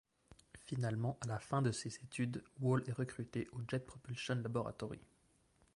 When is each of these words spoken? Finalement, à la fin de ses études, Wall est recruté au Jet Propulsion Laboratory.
Finalement, 0.65 1.19
à 1.21 1.27
la 1.27 1.37
fin 1.37 1.61
de 1.61 1.71
ses 1.71 1.95
études, 1.97 2.43
Wall 2.59 2.81
est 2.87 2.91
recruté 2.91 3.47
au 3.51 3.59
Jet 3.67 3.85
Propulsion 3.85 4.33
Laboratory. 4.41 4.99